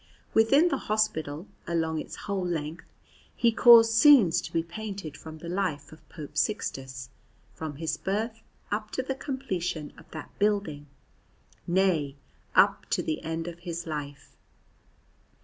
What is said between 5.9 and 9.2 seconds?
of Pope Sixtus, from his birth up to the